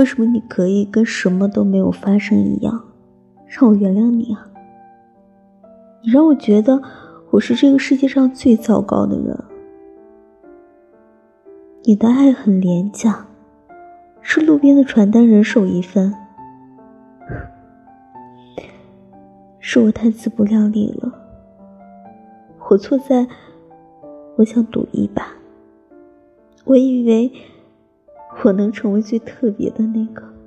[0.00, 2.86] 为什么你可以跟什么都没有发生一样，
[3.46, 4.48] 让我原谅你啊？
[6.00, 6.80] 你让我觉得
[7.30, 9.38] 我是这个世界上最糟糕的人。
[11.82, 13.26] 你的爱很廉价，
[14.22, 16.14] 是路边的传单人手一份。
[19.58, 21.12] 是我太自不量力了，
[22.70, 23.28] 我错在
[24.36, 25.26] 我想赌一把。
[26.64, 27.30] 我以为
[28.44, 30.39] 我能成为最特别的那个。